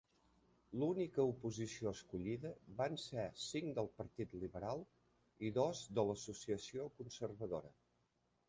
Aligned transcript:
L'única 0.83 1.25
oposició 1.31 1.91
escollida 1.97 2.53
van 2.79 2.97
ser 3.03 3.25
cinc 3.49 3.69
del 3.81 3.91
partit 4.01 4.33
liberal 4.45 4.83
i 5.49 5.53
dos 5.59 5.83
de 5.99 6.07
l'associació 6.09 6.89
conservadora. 7.03 7.75